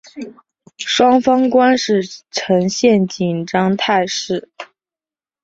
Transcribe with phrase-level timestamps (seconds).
[0.79, 1.93] 双方关系
[2.31, 4.49] 呈现紧张态势。